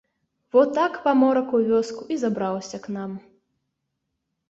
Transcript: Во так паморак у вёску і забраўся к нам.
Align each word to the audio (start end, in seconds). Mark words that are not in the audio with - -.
Во 0.55 0.63
так 0.77 0.93
паморак 1.03 1.47
у 1.59 1.61
вёску 1.69 2.01
і 2.15 2.19
забраўся 2.25 2.77
к 2.89 2.99
нам. 2.99 3.11